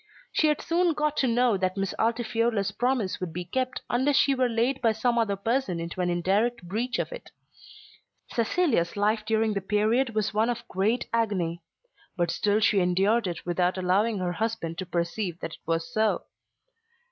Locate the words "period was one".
9.61-10.49